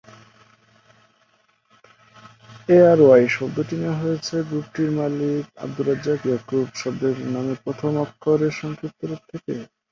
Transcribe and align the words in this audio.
ARY 2.69 3.25
শব্দটি 3.29 3.75
নেওয়া 3.77 4.01
হয়েছে 4.03 4.35
গ্রুপটি 4.49 4.83
মালিক 4.97 5.43
"আব্দুর 5.63 5.85
রাজ্জাক 5.89 6.19
ইয়াকুব" 6.25 6.65
শব্দের 6.81 7.15
নামের 7.33 7.57
প্রথম 7.65 7.91
অক্ষর 8.05 8.39
এর 8.41 8.53
সংক্ষিপ্ত 8.61 8.99
রুপ 9.03 9.21
থেকে। 9.31 9.53